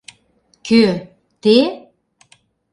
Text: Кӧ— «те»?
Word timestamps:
Кӧ— 0.67 0.81
«те»? 1.43 1.57